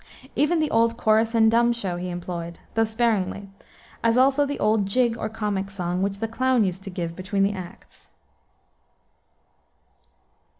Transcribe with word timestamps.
Even 0.35 0.57
the 0.57 0.71
old 0.71 0.97
chorus 0.97 1.35
and 1.35 1.51
dumb 1.51 1.71
show 1.71 1.95
he 1.95 2.09
employed, 2.09 2.57
though 2.73 2.83
sparingly, 2.85 3.49
as 4.03 4.17
also 4.17 4.47
the 4.47 4.57
old 4.59 4.87
jig, 4.87 5.15
or 5.15 5.29
comic 5.29 5.69
song, 5.69 6.01
which 6.01 6.17
the 6.17 6.27
clown 6.27 6.63
used 6.63 6.81
to 6.81 6.89
give 6.89 7.15
between 7.15 7.43
the 7.43 7.53
acts. 7.53 8.09